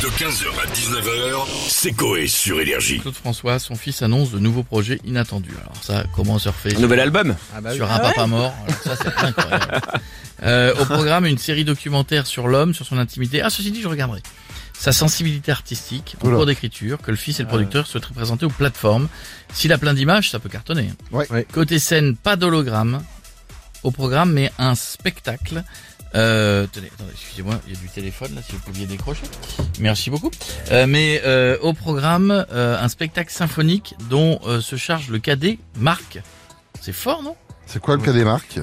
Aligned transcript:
De 0.00 0.06
15h 0.06 0.46
à 0.62 0.66
19h, 0.72 1.46
c'est 1.68 1.92
Coé 1.92 2.26
sur 2.26 2.58
Énergie. 2.58 3.00
Claude 3.00 3.14
François, 3.14 3.58
son 3.58 3.74
fils 3.74 4.00
annonce 4.00 4.30
de 4.30 4.38
nouveaux 4.38 4.62
projets 4.62 4.98
inattendus. 5.04 5.54
Alors 5.60 5.76
ça, 5.82 6.04
comment 6.16 6.38
surfer 6.38 6.74
Un 6.74 6.80
nouvel 6.80 7.00
album 7.00 7.36
sur 7.74 7.90
un 7.90 7.98
papa 7.98 8.26
mort 8.26 8.54
Alors 8.66 8.80
ça, 8.82 8.96
c'est 8.96 9.24
incroyable. 9.24 9.80
Euh, 10.42 10.72
au 10.80 10.86
programme, 10.86 11.26
une 11.26 11.36
série 11.36 11.66
documentaire 11.66 12.26
sur 12.26 12.48
l'homme, 12.48 12.72
sur 12.72 12.86
son 12.86 12.96
intimité. 12.96 13.42
Ah, 13.42 13.50
ceci 13.50 13.70
dit, 13.72 13.82
je 13.82 13.88
regarderai. 13.88 14.22
Sa 14.72 14.90
sensibilité 14.90 15.52
artistique, 15.52 16.16
en 16.24 16.30
cours 16.30 16.46
d'écriture, 16.46 16.96
que 17.02 17.10
le 17.10 17.18
fils 17.18 17.40
et 17.40 17.42
le 17.42 17.48
producteur 17.50 17.86
souhaiteraient 17.86 18.14
présenter 18.14 18.46
aux 18.46 18.50
plateformes. 18.50 19.08
S'il 19.52 19.70
a 19.70 19.76
plein 19.76 19.92
d'images, 19.92 20.30
ça 20.30 20.38
peut 20.38 20.48
cartonner. 20.48 20.92
Ouais. 21.12 21.30
Ouais. 21.30 21.46
Côté 21.52 21.78
scène, 21.78 22.16
pas 22.16 22.36
d'hologramme 22.36 23.02
au 23.82 23.90
programme, 23.90 24.32
mais 24.32 24.50
un 24.58 24.74
spectacle. 24.74 25.62
Euh, 26.14 26.66
tenez, 26.72 26.88
attendez, 26.92 27.12
excusez-moi, 27.12 27.60
il 27.66 27.74
y 27.74 27.76
a 27.76 27.80
du 27.80 27.88
téléphone 27.88 28.34
là, 28.34 28.42
si 28.42 28.52
vous 28.52 28.60
pouviez 28.60 28.86
décrocher. 28.86 29.22
Merci 29.78 30.10
beaucoup. 30.10 30.30
Euh, 30.70 30.86
mais 30.86 31.22
euh, 31.24 31.56
au 31.62 31.72
programme, 31.72 32.44
euh, 32.52 32.78
un 32.80 32.88
spectacle 32.88 33.32
symphonique 33.32 33.94
dont 34.08 34.40
se 34.60 34.76
charge 34.76 35.08
le 35.08 35.18
cadet 35.18 35.58
Marc. 35.76 36.20
C'est 36.80 36.92
fort, 36.92 37.22
non? 37.22 37.36
C'est 37.66 37.80
quoi 37.80 37.96
le 37.96 38.02
cas 38.02 38.12
des 38.12 38.24
marques 38.24 38.58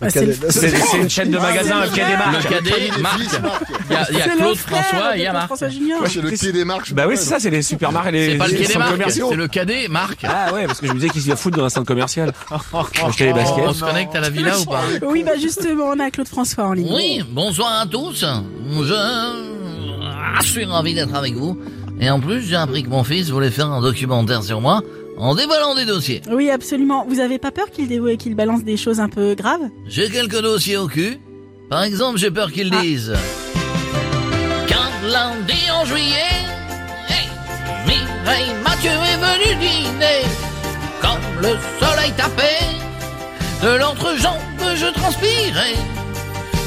Bah, 0.00 0.08
c'est 0.08 0.24
le- 0.24 1.02
une 1.02 1.10
chaîne 1.10 1.30
de 1.30 1.36
magasins 1.38 1.82
qui 1.92 2.00
a 2.00 2.06
des 2.06 2.12
Le 2.12 3.02
marques. 3.02 3.18
Il 3.88 3.92
y 3.92 3.96
a, 3.96 4.06
il 4.10 4.16
y 4.18 4.20
a 4.20 4.24
c'est 4.24 4.30
le 4.30 4.36
Claude 4.38 4.56
François 4.56 5.16
il 5.16 5.22
y 5.22 5.26
a 5.26 5.32
Marc. 5.34 5.50
Moi, 5.50 5.58
c'est 6.08 6.20
le 6.22 6.30
quai 6.30 6.52
des 6.52 6.64
marques. 6.64 6.92
Bah 6.94 7.04
oui, 7.06 7.16
c'est 7.18 7.24
ça, 7.24 7.38
c'est 7.38 7.50
les 7.50 7.60
supermarques 7.62 8.08
et 8.08 8.12
les 8.12 8.32
C'est 8.32 8.38
pas 8.38 8.48
le 8.48 8.64
centres 8.64 8.90
commerciaux. 8.92 9.26
c'est 9.30 9.36
le 9.36 9.48
cadet 9.48 9.88
Marc. 9.88 10.24
Ah 10.24 10.54
ouais, 10.54 10.66
parce 10.66 10.80
que 10.80 10.86
je 10.86 10.92
me 10.92 10.98
disais 10.98 11.10
qu'il 11.10 11.20
se 11.22 11.34
fout 11.34 11.54
dans 11.54 11.64
un 11.64 11.68
centre 11.68 11.86
commercial. 11.86 12.32
Acheter 13.06 13.26
les 13.26 13.32
On 13.66 13.74
se 13.74 13.84
connecte 13.84 14.14
à 14.16 14.20
la 14.20 14.30
villa 14.30 14.58
ou 14.58 14.64
pas 14.64 14.82
Oui, 15.02 15.22
bah 15.22 15.32
justement, 15.40 15.84
on 15.94 16.00
a 16.00 16.10
Claude 16.10 16.28
François 16.28 16.64
en 16.64 16.72
ligne. 16.72 16.90
Oui, 16.94 17.22
bonsoir 17.30 17.80
à 17.82 17.86
tous. 17.86 18.24
Je 20.42 20.46
suis 20.46 20.64
ravi 20.64 20.94
d'être 20.94 21.14
avec 21.14 21.34
vous. 21.34 21.58
Et 22.00 22.08
en 22.08 22.18
plus, 22.20 22.40
j'ai 22.42 22.56
appris 22.56 22.82
que 22.82 22.88
mon 22.88 23.04
fils 23.04 23.28
voulait 23.28 23.50
faire 23.50 23.70
un 23.70 23.82
documentaire 23.82 24.42
sur 24.42 24.60
moi 24.62 24.80
en 25.20 25.34
déballant 25.34 25.74
des 25.74 25.84
dossiers. 25.84 26.22
Oui, 26.30 26.50
absolument. 26.50 27.04
Vous 27.08 27.20
avez 27.20 27.38
pas 27.38 27.50
peur 27.50 27.70
qu'il 27.70 27.88
dévoue- 27.88 28.16
qu'il 28.16 28.34
balance 28.34 28.64
des 28.64 28.76
choses 28.76 29.00
un 29.00 29.08
peu 29.08 29.34
graves? 29.34 29.68
J'ai 29.86 30.08
quelques 30.10 30.40
dossiers 30.40 30.76
au 30.76 30.86
cul. 30.88 31.18
Par 31.68 31.82
exemple, 31.84 32.18
j'ai 32.18 32.30
peur 32.30 32.50
qu'ils 32.52 32.70
Ah. 32.74 32.80
disent... 32.80 33.14
Quand 34.68 35.08
lundi 35.08 35.70
en 35.72 35.84
juillet, 35.84 36.32
hey, 37.08 37.28
Mireille 37.86 38.52
Mathieu 38.64 38.90
est 38.90 39.16
venu 39.18 39.54
dîner. 39.60 40.22
Comme 41.00 41.42
le 41.42 41.56
soleil 41.84 42.12
tapait, 42.16 42.66
de 43.62 43.76
l'entrejambe 43.78 44.38
je 44.74 44.86
transpirais. 44.86 45.74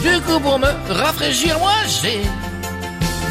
Du 0.04 0.20
coup, 0.22 0.40
pour 0.40 0.60
me 0.60 0.68
rafraîchir, 0.90 1.58
moi 1.60 1.72
j'ai 2.02 2.22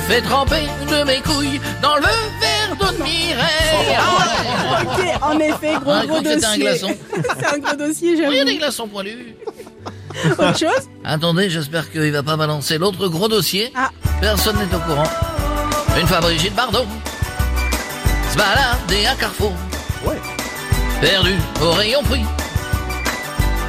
fait 0.09 0.23
tremper 0.23 0.67
de 0.91 1.05
mes 1.05 1.21
couilles 1.21 1.61
dans 1.83 1.97
le 1.97 2.03
verre 2.41 2.77
d'eau 2.79 2.97
de 2.97 3.03
Mireille. 3.03 3.39
Ah 3.75 3.81
ouais. 3.81 4.12
Ok, 4.83 5.01
en 5.23 5.39
effet, 5.39 5.75
gros 5.81 5.93
Ah, 5.93 6.07
gros 6.07 6.19
c'était 6.19 6.33
un 6.33 6.37
dossier. 6.57 6.63
glaçon. 6.63 6.89
C'est 7.39 7.47
un 7.47 7.59
gros 7.59 7.77
dossier, 7.77 8.11
Oui, 8.17 8.27
il 8.33 8.37
y 8.37 8.41
a 8.41 8.45
des 8.45 8.57
glaçons 8.57 8.89
poilus. 8.89 9.37
Autre 10.31 10.59
chose? 10.59 10.89
Attendez, 11.05 11.49
j'espère 11.51 11.91
qu'il 11.91 12.13
va 12.13 12.23
pas 12.23 12.37
balancer 12.37 12.79
l'autre 12.79 13.09
gros 13.09 13.29
dossier. 13.29 13.73
Ah. 13.75 13.91
Personne 14.21 14.57
n'est 14.57 14.75
au 14.77 14.81
courant. 14.81 15.09
Une 16.01 16.07
fois 16.07 16.21
Brigitte 16.21 16.55
Bardot 16.55 16.85
se 18.31 18.37
balader 18.39 19.07
à 19.07 19.15
Carrefour. 19.15 19.53
Perdue 21.01 21.37
au 21.61 21.71
rayon 21.73 22.03
prix. 22.03 22.25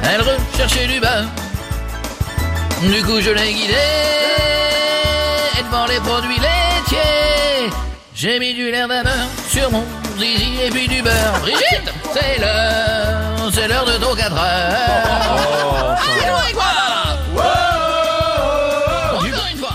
Elle 0.02 0.20
recherchait 0.22 0.86
du 0.86 1.00
beurre. 1.00 1.24
Du 2.82 3.02
coup, 3.02 3.20
je 3.20 3.30
l'ai 3.30 3.52
guidée. 3.52 3.74
Et 5.58 5.62
devant 5.64 5.86
les 5.86 5.96
produits 6.00 6.36
laitiers, 6.38 6.63
j'ai 8.24 8.38
mis 8.38 8.54
du 8.54 8.70
lait 8.70 8.78
d'ameur 8.88 9.04
sur 9.50 9.70
mon 9.70 9.84
zizi 10.18 10.62
et 10.64 10.70
puis 10.70 10.88
du 10.88 11.02
beurre. 11.02 11.38
Brigitte, 11.42 11.92
c'est 12.14 12.40
l'heure, 12.40 13.50
c'est 13.52 13.68
l'heure 13.68 13.84
de 13.84 14.02
ton 14.02 14.14
4 14.14 14.32
heures. 14.34 15.98
Dis-moi 16.20 16.38
avec 16.38 16.54
moi 16.54 16.64
Encore 19.12 19.48
une 19.52 19.58
fois. 19.58 19.74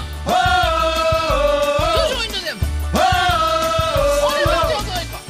Toujours 2.08 2.24
une 2.24 2.32
deuxième. 2.32 2.58
Fois 2.92 3.04
On 4.24 4.32
est 4.32 4.44
parti 4.46 4.74
encore 4.74 5.00
une 5.00 5.10
fois. 5.12 5.22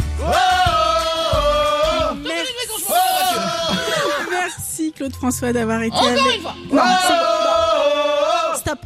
Toujours 2.21 2.43
une 2.45 2.53
vraie 2.53 2.67
qu'on 2.69 2.79
se 2.79 2.83
monte 2.87 2.89
dans 2.89 3.99
la 3.99 4.03
voiture. 4.05 4.29
Merci 4.31 4.93
Claude 4.95 5.13
François 5.15 5.51
d'avoir 5.51 5.81
été 5.81 5.93
Encore 5.93 6.07
avec... 6.07 6.35
une 6.37 6.41
fois. 6.41 6.55
Non, 6.71 6.83
c'est 7.01 7.13
bon. 7.13 8.59
Stop. 8.59 8.79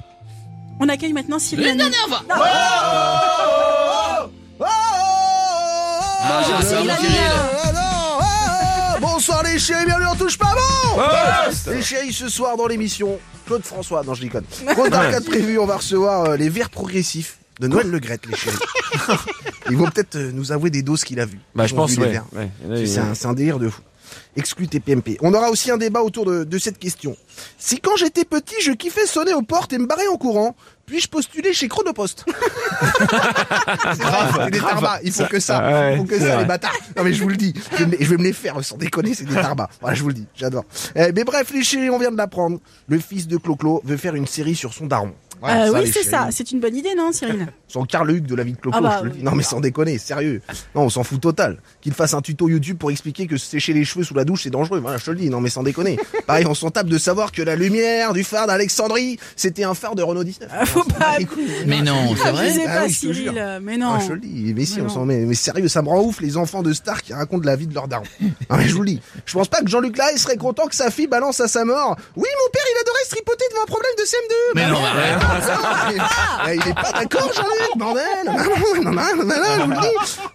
On 0.79 0.89
accueille 0.89 1.13
maintenant 1.13 1.37
Cyril 1.37 1.67
Une 1.67 1.77
dernière 1.77 2.07
fois 2.07 2.23
Bonjour 6.39 6.61
Cyril 6.63 6.89
Hanouna. 6.89 7.73
Bonsoir 9.01 9.43
les 9.43 9.59
chéris, 9.59 9.85
bienvenue 9.85 10.07
en 10.07 10.15
touche 10.15 10.37
pas 10.37 10.53
bon 10.55 11.71
Les 11.71 11.81
chéris, 11.81 12.13
ce 12.13 12.27
soir 12.29 12.55
dans 12.57 12.67
l'émission, 12.67 13.19
Claude 13.45 13.63
François, 13.63 14.03
non 14.03 14.13
je 14.13 14.21
déconne. 14.21 14.43
Programme 14.73 15.11
4 15.11 15.25
prévu, 15.25 15.59
on 15.59 15.65
va 15.65 15.77
recevoir 15.77 16.25
euh, 16.31 16.37
les 16.37 16.49
verts 16.49 16.69
progressifs 16.69 17.37
de 17.59 17.67
Noël 17.67 17.89
Le 17.89 17.99
Grette, 17.99 18.25
les 18.25 18.35
chéris. 18.35 18.57
Ils 19.69 19.77
vont 19.77 19.85
peut-être 19.89 20.15
euh, 20.15 20.31
nous 20.33 20.51
avouer 20.51 20.69
des 20.71 20.81
doses 20.81 21.03
qu'il 21.03 21.19
a 21.19 21.25
vues. 21.25 21.39
Bah 21.55 21.65
Ils 21.65 21.69
je 21.69 21.73
ont 21.73 21.77
pense, 21.77 21.91
vu 21.91 21.97
les 21.97 22.03
ouais. 22.05 22.11
verts. 22.11 22.25
ouais. 22.33 22.49
Là, 22.67 22.77
il 22.77 22.83
y 22.83 22.87
C'est 22.87 22.99
a- 22.99 23.05
un, 23.05 23.13
c'est 23.13 23.27
un 23.27 23.33
délire 23.33 23.59
de 23.59 23.69
fou. 23.69 23.81
Exclu 24.35 24.67
TPMP. 24.67 25.17
On 25.21 25.33
aura 25.33 25.49
aussi 25.49 25.71
un 25.71 25.77
débat 25.77 26.01
autour 26.01 26.25
de, 26.25 26.43
de 26.43 26.57
cette 26.57 26.79
question. 26.79 27.15
Si 27.57 27.79
quand 27.79 27.95
j'étais 27.97 28.25
petit, 28.25 28.55
je 28.61 28.71
kiffais 28.71 29.05
sonner 29.05 29.33
aux 29.33 29.41
portes 29.41 29.73
et 29.73 29.77
me 29.77 29.85
barrer 29.85 30.07
en 30.07 30.17
courant, 30.17 30.55
puis-je 30.85 31.07
postuler 31.07 31.53
chez 31.53 31.67
Chronopost 31.67 32.25
C'est 32.97 33.99
grave, 33.99 34.41
c'est 34.45 34.51
des 34.51 34.59
tarbas. 34.59 34.99
Il 35.03 35.11
faut 35.11 35.25
que 35.25 35.39
ça. 35.39 35.61
Ouais, 35.63 35.93
Il 35.93 35.97
faut 35.99 36.03
que 36.05 36.19
ça, 36.19 36.39
les 36.39 36.45
bâtards. 36.45 36.73
Non 36.97 37.03
mais 37.03 37.13
je 37.13 37.23
vous 37.23 37.29
le 37.29 37.37
dis, 37.37 37.53
je 37.73 37.77
vais 37.77 37.85
me, 37.85 37.97
je 37.99 38.09
vais 38.09 38.17
me 38.17 38.23
les 38.23 38.33
faire 38.33 38.63
sans 38.63 38.77
déconner, 38.77 39.13
c'est 39.13 39.25
des 39.25 39.33
tarbas. 39.35 39.69
Voilà, 39.81 39.95
je 39.95 40.01
vous 40.03 40.09
le 40.09 40.15
dis, 40.15 40.25
j'adore. 40.35 40.65
Eh, 40.95 41.11
mais 41.13 41.23
bref, 41.23 41.51
les 41.53 41.63
chéris, 41.63 41.89
on 41.89 41.99
vient 41.99 42.11
de 42.11 42.17
l'apprendre. 42.17 42.59
Le 42.87 42.99
fils 42.99 43.27
de 43.27 43.37
Clo-Clo 43.37 43.81
veut 43.85 43.97
faire 43.97 44.15
une 44.15 44.27
série 44.27 44.55
sur 44.55 44.73
son 44.73 44.87
daron. 44.87 45.13
Voilà, 45.39 45.63
Euh, 45.67 45.71
ça, 45.71 45.79
oui, 45.79 45.85
c'est 45.87 45.93
chéris. 46.03 46.09
ça. 46.09 46.27
C'est 46.31 46.51
une 46.51 46.59
bonne 46.59 46.75
idée, 46.75 46.95
non, 46.95 47.11
Cyril 47.11 47.47
Son 47.73 47.85
Carl 47.85 48.09
Hugues 48.11 48.27
de 48.27 48.35
la 48.35 48.43
vie 48.43 48.53
de 48.53 48.57
Clo-Clo, 48.57 48.79
Ah 48.85 48.87
bah, 48.87 48.97
je 48.99 49.05
le 49.05 49.09
dis. 49.11 49.17
oui. 49.19 49.23
Non 49.23 49.31
mais 49.31 49.41
sans 49.41 49.59
déconner, 49.59 49.97
sérieux. 49.97 50.41
Non, 50.75 50.83
on 50.83 50.89
s'en 50.89 51.03
fout 51.03 51.19
total. 51.19 51.57
Qu'il 51.81 51.91
fasse 51.93 52.13
un 52.13 52.21
tuto 52.21 52.47
YouTube 52.47 52.77
pour 52.77 52.91
expliquer 52.91 53.25
que 53.25 53.35
sécher 53.37 53.73
les 53.73 53.83
cheveux 53.83 54.03
sous 54.03 54.13
la 54.13 54.25
douche 54.25 54.43
c'est 54.43 54.51
dangereux. 54.51 54.79
Voilà, 54.79 54.97
je 54.97 55.05
te 55.05 55.09
le 55.11 55.17
dis. 55.17 55.29
Non 55.31 55.41
mais 55.41 55.49
sans 55.49 55.63
déconner. 55.63 55.97
Pareil, 56.27 56.45
on 56.45 56.53
s'en 56.53 56.69
tape 56.69 56.85
de 56.87 56.97
savoir 56.99 57.31
que 57.31 57.41
la 57.41 57.55
lumière 57.55 58.13
du 58.13 58.23
phare 58.23 58.45
d'Alexandrie, 58.47 59.17
c'était 59.35 59.63
un 59.63 59.73
phare 59.73 59.95
de 59.95 60.03
Renault 60.03 60.23
19. 60.23 60.49
Ah, 60.53 60.65
Faut 60.67 60.83
pas... 60.83 61.17
Mais 61.65 61.81
non, 61.81 62.15
c'est 62.15 62.31
vrai 62.31 62.51
Ah 62.67 62.79
pas, 62.79 62.83
oui, 62.85 62.89
je 62.91 62.93
te 62.93 62.99
Cyril. 63.13 63.31
jure. 63.33 63.33
Mais 63.63 63.77
non. 63.77 63.93
Ah, 63.95 63.99
je 64.07 64.13
le 64.13 64.19
dis, 64.19 64.53
mais 64.55 64.65
si, 64.65 64.75
Mais 64.77 64.83
on 64.83 64.89
s'en 64.89 65.05
met. 65.05 65.17
Mais 65.25 65.33
sérieux, 65.33 65.67
ça 65.67 65.81
me 65.81 65.87
rend 65.89 66.01
ouf 66.01 66.21
les 66.21 66.37
enfants 66.37 66.61
de 66.61 66.73
stars 66.73 67.01
qui 67.01 67.13
racontent 67.13 67.45
la 67.45 67.55
vie 67.55 67.65
de 67.67 67.73
leur 67.73 67.87
daron. 67.87 68.03
Non, 68.21 68.57
mais 68.57 68.67
je 68.67 68.75
vous 68.75 68.81
le 68.83 68.89
dis. 68.89 69.01
Je 69.25 69.33
pense 69.33 69.47
pas 69.47 69.61
que 69.61 69.67
Jean-Luc 69.69 69.97
Lahaye 69.97 70.19
serait 70.19 70.37
content 70.37 70.67
que 70.67 70.75
sa 70.75 70.91
fille 70.91 71.07
balance 71.07 71.39
à 71.41 71.47
sa 71.47 71.65
mort. 71.65 71.95
Oui, 72.15 72.27
mon 72.27 72.51
père, 72.51 72.63
il 72.71 72.81
adorait 72.81 73.03
se 73.05 73.09
tripoter 73.09 73.45
devant 73.49 73.63
un 73.63 73.65
problème 73.65 73.91
de 73.97 74.03
CM2. 74.03 74.35
Mais 74.55 74.61
Bah 74.65 74.69
non. 74.69 74.79
Ah, 76.45 76.53
il 76.53 76.59
est 76.67 76.73
pas 76.73 76.91
d'accord, 76.91 77.31
Jean-Luc, 77.33 77.62
bordel. 77.75 78.03
Non, 78.25 78.33
non, 78.83 78.91
non, 78.93 79.57
non, 79.59 79.67
non. 79.67 79.81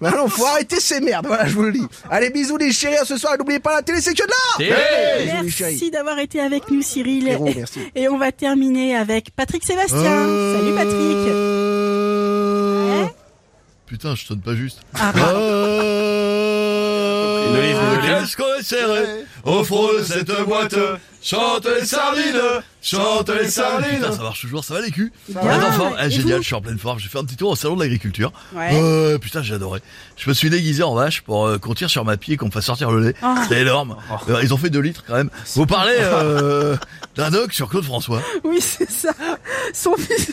Bah 0.01 0.13
faut 0.29 0.47
arrêter 0.47 0.81
ces 0.81 1.01
merdes. 1.01 1.27
Voilà, 1.27 1.47
je 1.47 1.55
vous 1.55 1.63
le 1.63 1.73
dis. 1.73 1.87
Allez, 2.11 2.31
bisous 2.31 2.57
les 2.57 2.73
chéris, 2.73 2.97
à 2.97 3.05
ce 3.05 3.17
soir. 3.17 3.35
Et 3.35 3.39
N'oubliez 3.39 3.59
pas 3.61 3.75
la 3.77 3.83
télé, 3.83 4.01
c'est 4.01 4.15
que 4.15 4.23
de 4.25 5.49
chéris. 5.49 5.73
Merci 5.73 5.91
d'avoir 5.91 6.19
été 6.19 6.41
avec 6.41 6.71
nous, 6.71 6.83
Cyril. 6.83 7.25
Frérot, 7.25 7.51
merci. 7.57 7.81
Et 7.95 8.09
on 8.09 8.19
va 8.19 8.33
terminer 8.33 8.97
avec 8.97 9.31
Patrick 9.35 9.65
Sébastien. 9.65 9.99
Salut 9.99 10.75
Patrick. 10.75 11.17
Ouais. 13.03 13.13
Putain, 13.87 14.15
je 14.15 14.27
sonne 14.27 14.41
pas 14.41 14.55
juste. 14.55 14.81
Ah, 14.95 15.13
pardon. 15.15 15.39
Une 17.49 17.57
olive, 17.57 17.77
une 17.77 17.99
olive. 17.99 18.09
Au 19.49 19.65
fond 19.65 19.89
de 19.95 20.03
cette 20.03 20.31
boîte 20.47 20.77
Chante 21.23 21.67
les 21.67 21.85
sardines 21.85 22.41
Chante 22.81 23.31
les 23.31 23.49
sardines 23.51 24.03
Ça 24.03 24.23
marche 24.23 24.43
toujours, 24.43 24.63
ça 24.63 24.75
va 24.75 24.81
les 24.83 24.91
culs 24.91 25.11
forme 25.33 25.95
Et 25.95 25.97
Ah, 25.99 26.09
Génial, 26.09 26.41
je 26.43 26.47
suis 26.47 26.55
en 26.55 26.61
pleine 26.61 26.79
forme. 26.79 26.99
J'ai 26.99 27.09
fait 27.09 27.19
un 27.19 27.25
petit 27.25 27.37
tour 27.37 27.51
au 27.51 27.57
salon 27.57 27.75
de 27.75 27.83
l'agriculture. 27.83 28.33
Ouais. 28.55 28.71
Euh, 28.75 29.19
putain, 29.19 29.43
j'ai 29.43 29.55
adoré. 29.55 29.81
Je 30.17 30.29
me 30.29 30.35
suis 30.35 30.49
déguisé 30.49 30.83
en 30.83 30.95
vache 30.95 31.23
pour 31.23 31.47
euh, 31.47 31.59
qu'on 31.59 31.75
tire 31.75 31.91
sur 31.91 32.05
ma 32.05 32.17
pied 32.17 32.35
et 32.35 32.37
qu'on 32.37 32.47
me 32.47 32.51
fasse 32.51 32.67
sortir 32.67 32.91
le 32.91 33.01
lait. 33.01 33.15
Oh. 33.23 33.35
C'était 33.43 33.63
énorme. 33.63 33.97
Euh, 34.29 34.41
ils 34.43 34.55
ont 34.55 34.59
fait 34.59 34.71
2 34.71 34.79
litres 34.79 35.05
quand 35.07 35.15
même. 35.15 35.31
Vous 35.55 35.67
parlez 35.67 35.97
euh, 35.99 36.77
d'un 37.17 37.31
doc 37.31 37.53
sur 37.53 37.69
Claude 37.69 37.85
François. 37.85 38.23
Oui, 38.45 38.61
c'est 38.61 38.91
ça. 38.91 39.13
Son 39.75 39.95
fils 39.97 40.33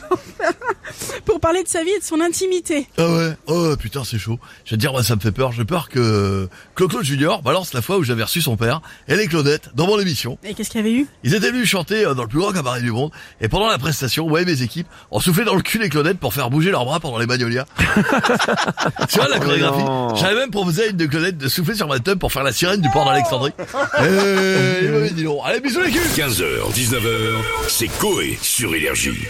pour 1.26 1.40
parler 1.40 1.64
de 1.64 1.68
sa 1.68 1.84
vie 1.84 1.90
et 1.90 2.00
de 2.00 2.04
son 2.06 2.22
intimité. 2.22 2.88
Ah 2.98 3.10
ouais, 3.10 3.34
oh 3.48 3.76
putain 3.78 4.04
c'est 4.04 4.20
chaud. 4.20 4.40
Je 4.66 4.72
vais 4.72 4.78
te 4.78 4.82
dire, 4.82 4.92
moi 4.92 5.04
ça 5.04 5.16
me 5.16 5.22
fait 5.22 5.32
peur. 5.32 5.52
J'ai 5.52 5.66
peur 5.66 5.90
que 5.90 6.48
Claude 6.76 7.04
Junior 7.04 7.42
balance 7.42 7.74
la 7.74 7.82
fois 7.82 7.98
où 7.98 8.04
j'avais 8.04 8.24
reçu 8.24 8.42
son 8.42 8.56
père 8.56 8.82
et 9.08 9.16
les 9.16 9.28
Claudettes 9.28 9.70
dans 9.76 9.88
mon 9.88 10.00
émission. 10.00 10.38
Et 10.44 10.54
qu'est-ce 10.54 10.70
qu'il 10.70 10.82
y 10.82 10.84
avait 10.84 10.94
eu? 10.94 11.08
Ils 11.24 11.34
étaient 11.34 11.52
venus 11.52 11.68
chanter 11.68 12.06
euh, 12.06 12.14
dans 12.14 12.24
le 12.24 12.28
plus 12.28 12.40
grand 12.40 12.52
cabaret 12.52 12.82
du 12.82 12.92
monde 12.92 13.12
et 13.42 13.48
pendant 13.48 13.68
la 13.68 13.78
prestation, 13.78 14.28
ouais 14.28 14.46
mes 14.46 14.62
équipes 14.62 14.88
ont 15.12 15.20
soufflé 15.20 15.44
dans 15.46 15.56
le 15.56 15.62
cul 15.62 15.80
les 15.80 15.90
Claudettes 15.90 16.20
pour 16.20 16.34
faire 16.34 16.50
bouger 16.50 16.72
leurs 16.72 16.86
bras 16.86 17.00
pendant 17.00 17.20
les 17.20 17.26
magnolias. 17.26 17.66
tu 19.10 19.18
vois 19.18 19.28
la 19.28 19.40
chorégraphie? 19.40 19.84
Non. 19.84 20.16
J'avais 20.16 20.36
même 20.36 20.52
proposé 20.52 20.84
à 20.84 20.86
une 20.88 20.98
de 20.98 21.06
Claudettes 21.06 21.38
de 21.38 21.48
souffler 21.48 21.76
sur 21.76 21.88
ma 21.88 22.00
tub 22.00 22.20
pour 22.20 22.32
faire 22.32 22.44
la 22.44 22.52
sirène 22.52 22.82
du 22.82 22.90
port 22.90 23.06
d'Alexandrie. 23.06 23.54
Et 24.00 24.88
m'avait 24.90 25.10
dit 25.12 25.24
non. 25.24 25.44
Allez 25.44 25.60
bisous 25.60 25.82
les 25.82 25.92
culs 25.92 26.00
15h, 26.16 26.74
19h, 26.74 27.34
c'est 27.68 27.88
Coé 28.00 28.38
sur 28.42 28.74
Énergie. 28.74 29.28